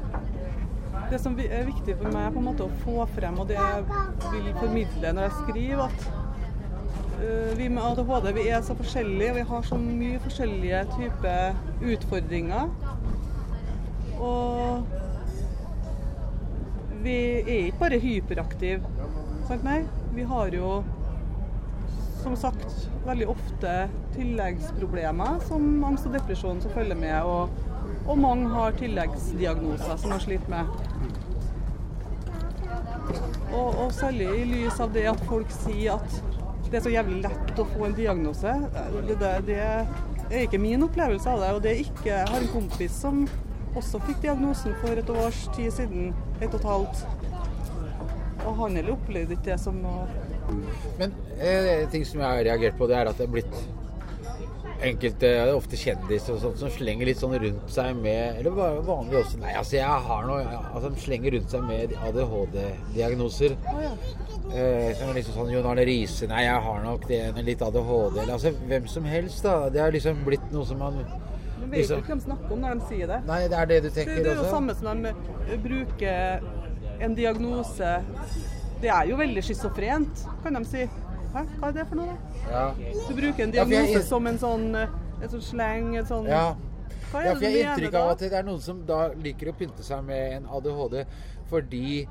[1.11, 3.85] det som er viktig for meg på en måte å få frem, og det jeg
[4.33, 5.99] vil formidle når jeg skriver, at
[7.19, 11.39] eh, vi med ADHD vi er så forskjellige, og vi har så mye forskjellige typer
[11.93, 12.65] utfordringer.
[14.23, 14.83] Og
[17.03, 19.07] vi er ikke bare hyperaktive,
[19.49, 19.81] sant nei?
[20.15, 20.77] Vi har jo
[22.23, 23.71] som sagt veldig ofte
[24.15, 27.49] tilleggsproblemer som angst og depresjon som følger med, og,
[28.07, 30.71] og mange har tilleggsdiagnoser som har slitt med.
[33.53, 36.19] Og, og særlig i lys av det at folk sier at
[36.73, 38.53] det er så jævlig lett å få en diagnose.
[39.05, 41.51] Det, det, det er ikke min opplevelse av det.
[41.53, 43.19] Og det er ikke Jeg har en kompis som
[43.77, 46.15] også fikk diagnosen for et års tid siden.
[46.39, 47.03] Et og et halvt.
[48.43, 50.07] Og han heller opplevde ikke det som noe
[50.99, 53.82] Men eh, en ting som jeg har reagert på, det er at det er blitt
[54.87, 58.83] enkelte, det ofte kjendiser og sånt, som slenger litt sånn rundt seg med Eller bare
[58.85, 59.39] vanlig også.
[59.41, 63.57] Nei, altså jeg har noe altså, De slenger rundt seg med ADHD-diagnoser.
[64.53, 68.19] Eh, som liksom sånn Jon Arne Riise Nei, jeg har nok det litt ADHD.
[68.23, 69.69] Eller altså hvem som helst, da.
[69.73, 72.65] Det har liksom blitt noe som man Man vet liksom, ikke hvem de snakker om
[72.65, 73.21] når de sier det.
[73.29, 74.23] Nei, det er det du tenker også.
[74.23, 74.57] det er jo også?
[74.57, 76.51] samme som de eh, bruker
[77.03, 77.95] en diagnose
[78.83, 80.83] Det er jo veldig schizofrent, kan de si.
[81.33, 81.45] Hæ?
[81.59, 82.51] Hva er det for noe, da?
[82.51, 82.65] Ja.
[83.07, 84.87] Du bruker en Ja, jeg- som en sånn, eh,
[85.23, 86.55] en sånn sleng, et sånn Ja.
[87.11, 88.85] Hva Ja, er for det jeg du har inntrykk av at det er noen som
[88.85, 91.05] da liker å pynte seg med en ADHD
[91.49, 92.07] fordi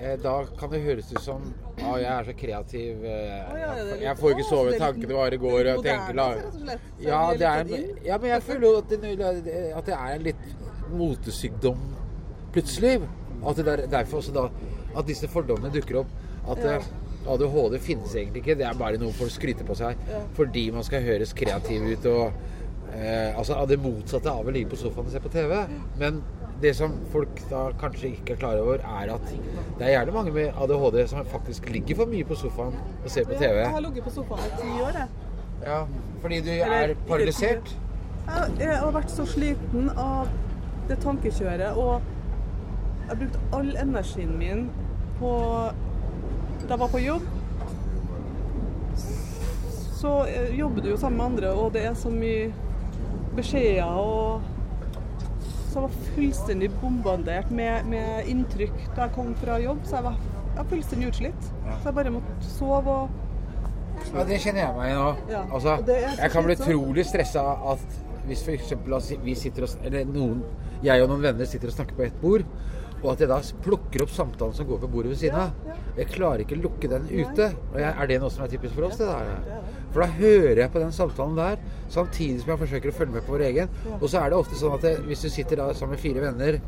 [0.00, 3.04] eh, da kan det høres ut som Å, jeg er så kreativ.
[3.04, 5.76] Eh, ja, er litt- jeg får ikke sove, tankene bare går.
[5.78, 6.34] Og tenker la...
[7.00, 10.36] Ja, det er ja, men jeg føler jo at det, at det er en litt
[10.92, 11.78] motesykdom
[12.52, 13.08] plutselig.
[13.46, 14.48] At det er derfor også da
[14.96, 16.06] at disse fordommene dukker opp.
[16.50, 16.78] At Ja.
[17.28, 18.56] ADHD finnes egentlig ikke.
[18.58, 20.20] Det er bare noe folk skryter på seg Ja.
[20.34, 22.32] fordi man skal høres kreativ ut og
[22.94, 25.56] eh, Altså det motsatte av å ligge på sofaen og se på TV.
[25.98, 26.22] Men
[26.60, 29.26] det som folk da kanskje ikke er klar over, er at
[29.78, 33.24] det er gjerne mange med ADHD som faktisk ligger for mye på sofaen og ser
[33.24, 33.62] på TV.
[33.62, 35.08] Jeg har ligget på sofaen i ti år, jeg.
[35.64, 35.78] Ja,
[36.20, 37.72] fordi du Eller er paralysert.
[38.26, 40.28] Jeg, jeg har vært så sliten av
[40.88, 42.00] det tankekjøret, og
[43.00, 44.66] jeg har brukt all energien min
[45.18, 45.32] på
[46.70, 47.22] Da var på jobb.
[50.00, 52.52] Så eh, jobber du jo sammen med andre, og det er så mye
[53.34, 54.46] beskjeder og
[55.70, 60.06] Så jeg var fullstendig bombardert med, med inntrykk da jeg kom fra jobb, så jeg
[60.06, 61.50] var, jeg var fullstendig utslitt.
[61.66, 63.18] Så jeg bare måtte sove og
[64.14, 65.10] Ja, det kjenner jeg meg i nå.
[65.30, 65.76] Ja, Altså,
[66.22, 70.42] jeg kan bli utrolig stressa at hvis altså, vi sitter og, eller noen,
[70.86, 72.46] jeg og noen venner sitter og snakker på ett bord,
[73.00, 75.76] og at jeg da plukker opp samtalen som går på bordet ved siden av.
[75.96, 77.46] Jeg klarer ikke å lukke den ute.
[77.72, 78.98] Og jeg, er det noe som er typisk for oss?
[79.00, 79.30] det der?
[79.32, 79.80] er.
[79.90, 83.26] For da hører jeg på den samtalen der, samtidig som jeg forsøker å følge med
[83.26, 83.72] på vår egen.
[83.96, 86.22] Og så er det ofte sånn at jeg, hvis du sitter da sammen med fire
[86.26, 86.60] venner,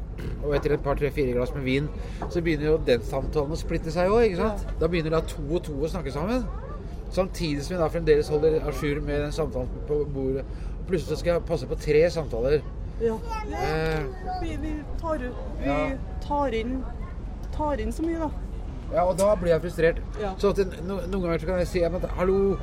[0.42, 1.88] og etter et par, tre, fire glass med vin,
[2.24, 4.66] så begynner jo den samtalen å splitte seg òg, ikke sant?
[4.80, 6.48] Da begynner da to og to å snakke sammen.
[7.12, 10.46] Samtidig som vi da fremdeles holder a jour med den samtalen på bordet.
[10.88, 12.64] Plutselig så skal jeg passe på tre samtaler.
[13.00, 13.14] Ja.
[13.58, 14.04] Eh,
[14.42, 15.18] Vi, vi, tar,
[15.62, 16.84] vi tar, inn,
[17.56, 18.30] tar inn så mye, da.
[18.92, 19.98] ja, og da blir jeg frustrert.
[20.38, 22.56] Så at no, noen ganger så kan jeg si at hallo,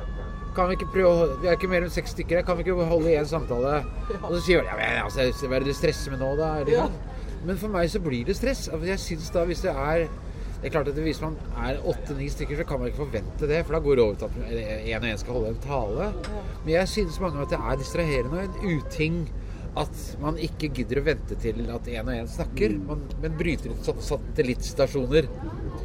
[0.56, 2.74] kan vi ikke prøve Vi er ikke mer enn seks stykker her, kan vi ikke
[2.90, 3.84] holde én samtale?
[4.22, 6.48] Og så sier de ja, men altså, hva er det du stresser med nå, da?
[6.68, 6.88] Ja.
[7.46, 8.66] Men for meg så blir det stress.
[8.68, 10.08] Altså, Jeg syns da hvis det er
[10.60, 13.62] det er klart at Hvis man er åtte-ni stykker, så kan man ikke forvente det.
[13.64, 16.08] For da går det over til at én og én skal holde en tale.
[16.66, 19.16] Men jeg synes mange ganger at det er distraherende og en uting
[19.78, 23.70] at man ikke gidder å vente til at én og én snakker, man, men bryter
[23.70, 25.28] ut sånne satellittstasjoner.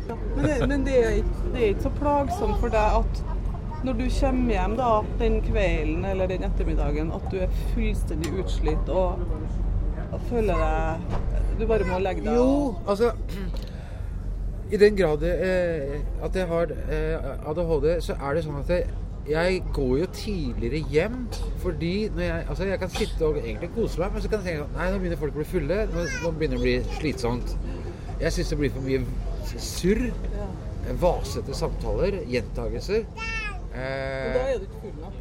[0.08, 3.24] Men, det, men det, er ikke, det er ikke så plagsomt for deg at
[3.86, 8.90] Når du kommer hjem da, den kvelden eller den ettermiddagen, at du er fullstendig utslitt
[8.90, 9.24] og,
[10.12, 11.16] og føler deg
[11.60, 13.14] Du bare må legge deg Jo, altså
[14.74, 18.90] I den grad eh, at jeg har eh, ADHD, så er det sånn at jeg,
[19.30, 21.16] jeg går jo tidligere hjem
[21.64, 24.58] fordi når jeg Altså, jeg kan sitte og egentlig kose meg, men så kan jeg
[24.60, 25.80] tenke Nei, nå begynner folk å bli fulle.
[25.94, 27.56] Nå, nå begynner det å bli slitsomt.
[28.22, 29.02] Jeg syns det blir for mye
[29.58, 30.04] surr.
[31.02, 32.20] Vasete samtaler.
[32.30, 33.06] Gjentagelser.
[33.06, 35.16] Og da Eh, er du ikke full nok.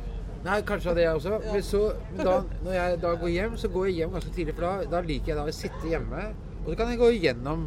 [0.45, 1.39] Nei, kanskje hadde det jeg også.
[1.49, 1.81] Men så,
[2.21, 4.55] da, når jeg da går hjem, så går jeg hjem ganske tidlig.
[4.55, 6.27] For da, da liker jeg da å sitte hjemme.
[6.61, 7.65] Og så kan jeg gå igjennom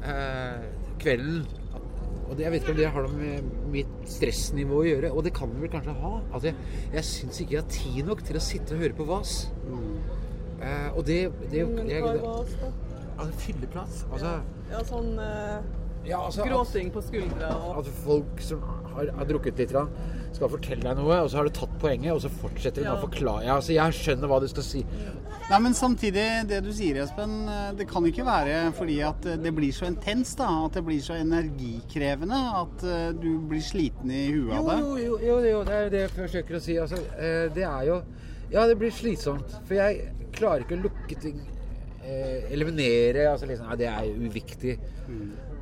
[0.00, 0.62] eh,
[1.02, 1.42] kvelden.
[2.28, 5.12] Og det, jeg vet ikke om det har noe med mitt stressnivå å gjøre.
[5.14, 6.12] Og det kan det vel kanskje ha.
[6.32, 9.08] Altså, jeg, jeg syns ikke jeg har tid nok til å sitte og høre på
[9.08, 9.34] vas.
[10.58, 11.18] Eh, og det,
[11.52, 14.00] det, jeg, hva det, var altså, Fylleplass.
[14.12, 15.68] Altså, Ja, sånn eh,
[16.08, 18.62] ja, altså gråting på skuldra og at folk som
[18.94, 19.90] har, har drukket litt, grann,
[20.36, 22.96] skal fortelle deg noe, og så har du tatt poenget, og så fortsetter hun Ja.
[22.96, 23.44] å forklare.
[23.46, 24.84] Ja, altså, jeg skjønner hva du skal si.
[25.48, 29.36] Nei, men samtidig, det du sier, Espen, eh, det kan ikke være fordi at eh,
[29.40, 30.48] det blir så intenst, da.
[30.66, 34.78] At det blir så energikrevende at eh, du blir sliten i huet Jo, av det.
[34.82, 36.76] jo, jo, jo, jo, det er jo det jeg forsøker å si.
[36.78, 36.96] Altså,
[37.54, 38.02] det er jo
[38.52, 39.56] Ja, det blir slitsomt.
[39.66, 41.40] For jeg klarer ikke å lukke ting
[42.04, 44.78] eh, Eliminere altså liksom, Nei, det er jo uviktig.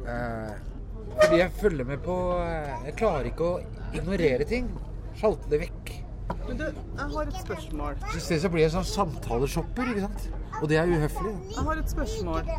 [0.06, 0.52] Eh,
[1.20, 3.60] fordi jeg følger med på eh, Jeg klarer ikke å
[3.96, 4.68] ignorere ting.
[5.16, 5.94] Sjalte det vekk.
[6.46, 8.02] Men du, jeg har et spørsmål.
[8.14, 10.26] I stedet så blir jeg sånn samtaleshopper, ikke sant.
[10.60, 11.32] Og det er uhøflig.
[11.54, 12.52] Jeg har et spørsmål.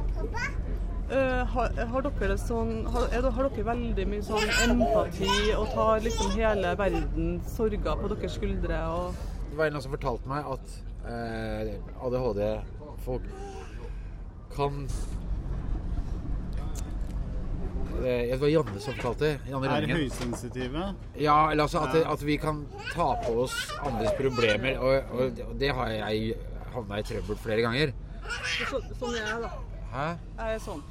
[1.08, 6.02] Uh, har, har, dere sånn, har, er, har dere veldig mye sånn empati og tar
[6.04, 8.82] liksom hele verdens sorger på deres skuldre?
[8.92, 10.76] Og, Det var en som fortalte meg at
[11.08, 13.32] uh, ADHD-folk
[14.58, 15.27] kan eh,
[18.02, 19.32] Det var Janne som fortalte.
[19.50, 20.84] Janne Er høysensitive.
[21.20, 24.78] Ja, eller altså at, at vi kan ta på oss andres problemer.
[24.78, 26.38] Og, og, og det har jeg
[26.76, 27.96] havna i trøbbel flere ganger.
[28.70, 29.52] så, sånn er jeg, da.
[29.94, 30.08] Hæ?
[30.38, 30.84] Jeg er sånn.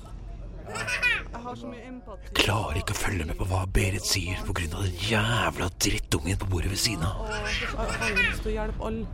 [0.66, 2.32] Jeg har så mye empati.
[2.40, 4.66] Klarer ikke å følge med på hva Berit sier pga.
[4.72, 7.28] den jævla drittungen på bordet ved siden av.
[7.30, 9.06] Jeg har lyst til å hjelpe alle.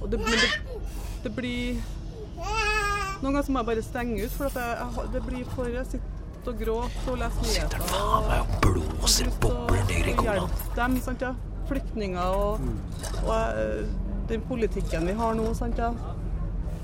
[0.00, 0.80] Og det, men det,
[1.24, 1.82] det blir
[3.22, 5.86] Noen ganger må jeg bare stenge ut, for at jeg, jeg, det blir for Jeg
[5.94, 10.34] sitter og gråter og leser Sitter faen meg og blåser bobler ned i cola.
[10.36, 11.32] hjelpe dem, sant ja.
[11.66, 12.68] Flyktninger og,
[13.24, 13.80] og eh,
[14.30, 15.88] den politikken vi har nå, sant ja.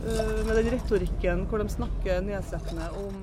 [0.02, 3.22] Eh, Med den retorikken hvor de snakker nedsettende om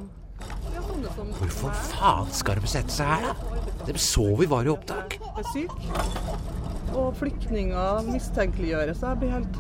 [0.71, 3.63] ja, som Hvorfor faen skal de sette seg her, da?
[3.89, 5.17] De så vi var i opptak.
[5.35, 5.73] er syk.
[6.95, 9.01] Og flyktninger mistenkeliggjøres.
[9.03, 9.59] Jeg blir helt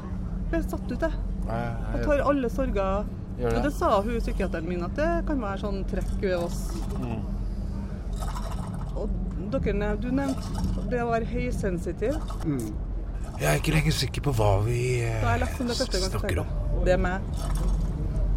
[0.51, 1.17] blir satt ut, jeg.
[1.49, 3.09] Jeg tar alle sorger.
[3.39, 3.55] Gjør det?
[3.55, 6.59] Men det sa hun psykiateren min, at det kan være sånn trekk ved oss.
[8.99, 9.13] Og
[9.53, 12.17] dere, du nevnte det å være høysensitiv.
[13.39, 14.81] Jeg er ikke lenger sikker på hva vi
[15.71, 16.51] snakker om.
[16.83, 17.23] det er meg.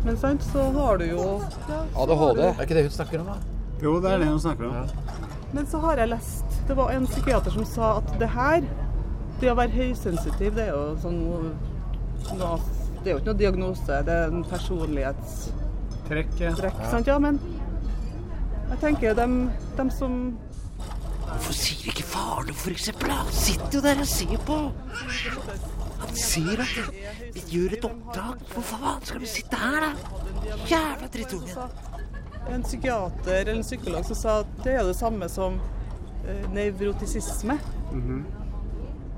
[0.04, 1.24] Men sant, så har du jo
[1.68, 2.38] ja, ADHD.
[2.38, 2.44] Du...
[2.46, 3.36] Er ikke det hun snakker om, da?
[3.82, 4.74] Jo, det er det hun snakker om.
[4.78, 5.18] Ja.
[5.52, 8.62] Men så har jeg lest Det var en psykiater som sa at det her,
[9.42, 11.50] det å være høysensitiv, det er jo sånn noe
[13.02, 16.82] Det er jo ikke noe diagnose, det er en personlighetstrekk, Trekk.
[16.90, 17.06] sant?
[17.10, 17.40] Ja, men
[18.70, 20.38] jeg tenker dem, dem som
[21.32, 22.56] Hvorfor sier ikke faren noe,
[23.08, 23.14] da?
[23.22, 24.56] Han sitter jo der og ser på.
[26.02, 26.72] Han sier at
[27.32, 28.42] vi gjør et opptak.
[28.52, 29.90] Hvor faen skal vi sitte her, da?
[30.68, 31.68] Jævla drittunge.
[32.52, 35.60] en psykiater eller en psykolog som sa at det er det samme som
[36.52, 37.58] nevrotisisme.
[37.92, 38.22] Mm -hmm.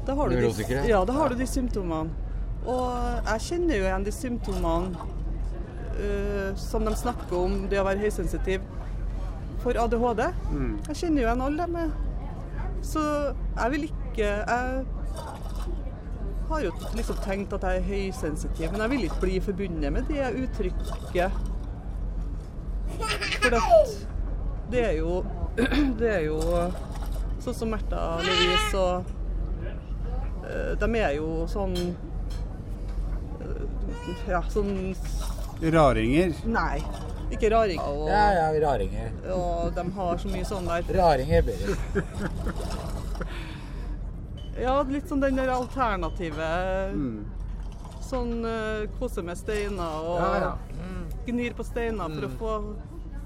[0.06, 2.10] Da har du de, ja, da har du de symptomene.
[2.64, 5.06] Og jeg kjenner jo igjen de symptomene
[5.98, 8.64] uh, som de snakker om det å være høysensitiv
[9.64, 10.24] for ADHD.
[10.90, 11.92] Jeg kjenner jo igjen alle dem.
[12.84, 13.00] Så
[13.56, 14.84] jeg vil ikke Jeg
[16.50, 20.10] har jo liksom tenkt at jeg er høysensitiv, men jeg vil ikke bli forbundet med
[20.10, 21.38] det uttrykket.
[23.40, 23.56] For
[24.70, 25.24] det er jo
[26.00, 26.38] Det er jo
[27.44, 29.10] sånn som Märtha Louise og
[30.46, 31.74] eh, De er jo sånn
[34.28, 34.94] Ja, sånn
[35.62, 36.34] Raringer.
[36.50, 36.82] Nei,
[37.32, 37.86] ikke raringer.
[37.88, 39.12] Og, Ja, ja, raringer.
[39.32, 41.78] og de har så mye sånn der Raringer, Berit.
[44.60, 46.50] Ja, litt sånn den der alternative
[46.94, 47.24] Mm.
[48.04, 50.50] Sånn uh, kose med steiner og Ja, ja.
[51.26, 52.50] gnir på steiner for å få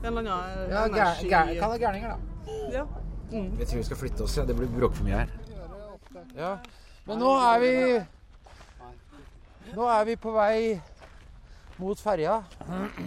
[0.05, 1.29] en eller annen Ja, energi.
[1.59, 2.53] Kall det gærninger, da.
[2.73, 2.85] Ja.
[3.33, 3.59] Mm.
[3.59, 4.37] Jeg tror vi skal flytte oss.
[4.39, 4.45] Ja.
[4.49, 5.29] Det blir bråk for mye her.
[6.37, 6.59] Ja,
[7.07, 7.73] Men nå er vi
[9.77, 10.81] Nå er vi på vei
[11.79, 12.43] mot ferja.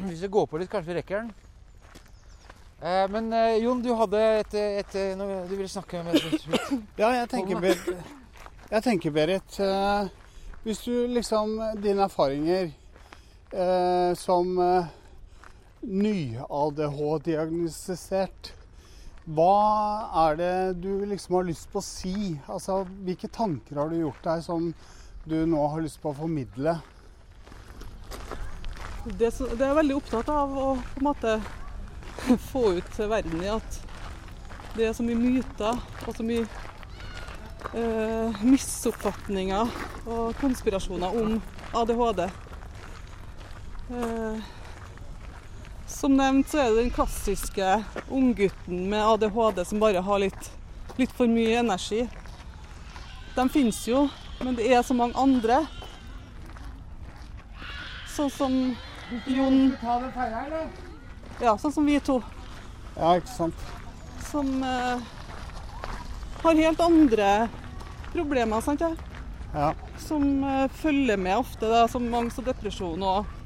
[0.06, 1.30] Hvis vi går på litt, kanskje vi rekker den.
[2.82, 6.08] Eh, men eh, Jon, du hadde et, et, noe du ville snakke om.
[7.02, 7.88] Ja, jeg tenker, Berit,
[8.72, 10.06] jeg tenker, Berit eh,
[10.64, 11.48] Hvis du liksom
[11.82, 12.66] Dine erfaringer
[13.54, 14.86] eh, som eh,
[15.82, 18.54] ny-ADH-diagnostisert
[19.30, 19.58] Hva
[20.26, 22.42] er det du liksom har lyst på å si?
[22.50, 24.74] Altså, Hvilke tanker har du gjort deg som
[25.26, 26.78] du nå har lyst på å formidle?
[29.06, 31.36] Det, som- det er veldig opptatt av å på en måte
[32.52, 33.80] få ut til verden i at
[34.76, 36.46] det er så mye myter og så mye
[37.76, 39.74] eh, misoppfatninger
[40.08, 41.42] og konspirasjoner om
[41.76, 42.24] ADHD.
[43.92, 44.38] Eh,
[45.92, 47.74] som nevnt så er det den klassiske
[48.10, 50.52] unggutten med ADHD som bare har litt,
[50.98, 52.06] litt for mye energi.
[53.36, 54.06] De finnes jo,
[54.44, 55.62] men det er så mange andre.
[58.12, 58.56] Sånn som
[59.28, 59.72] Jon
[61.42, 62.20] Ja, sånn som vi to.
[62.98, 63.66] Ja, ikke sant?
[64.28, 65.02] Som eh,
[66.44, 67.32] har helt andre
[68.12, 68.84] problemer, sant?
[68.84, 68.98] jeg?
[69.56, 69.72] Ja.
[70.00, 73.38] Som eh, følger med ofte, da, som angst og depresjon og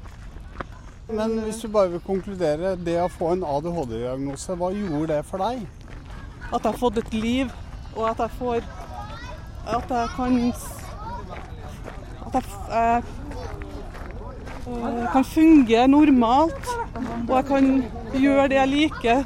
[1.06, 5.38] Men hvis du bare vil konkludere, det å få en ADHD-diagnose, hva gjorde det for
[5.38, 5.66] deg?
[6.52, 7.52] at jeg har fått et liv,
[7.96, 8.66] og at jeg får
[9.66, 10.52] At jeg kan
[12.26, 13.02] At jeg, f- eh,
[15.12, 16.66] kan fungere normalt.
[17.28, 17.68] Og jeg kan
[18.14, 19.22] gjøre det jeg liker.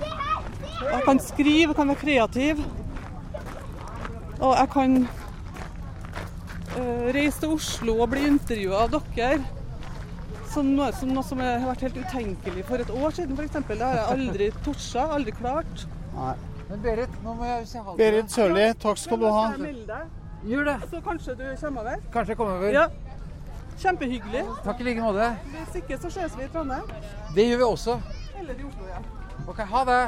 [0.90, 2.60] Jeg kan skrive, jeg kan være kreativ.
[4.40, 4.98] Og jeg kan
[6.76, 9.40] eh, reise til Oslo og bli intervjua av dere.
[10.50, 13.60] Som noe, som noe som har vært helt utenkelig for et år siden, f.eks.
[13.68, 15.84] Det har jeg aldri torsa, aldri klart.
[16.16, 16.32] Nei.
[16.70, 17.98] Men Berit, nå må jeg si ha det.
[18.00, 19.44] Berit Sørli, takk skal du ha.
[20.44, 20.76] Gjør det.
[20.90, 21.96] så kanskje du kommer over?
[22.12, 22.72] Kanskje jeg kommer over.
[22.72, 22.86] Ja.
[23.80, 24.44] Kjempehyggelig.
[24.64, 25.28] Takk i like måte.
[25.52, 26.88] Hvis ikke så ses vi i Trondheim.
[27.36, 28.00] Det gjør vi også.
[28.40, 29.00] Eller i Oslo ja.
[29.48, 30.02] Ok, ha det.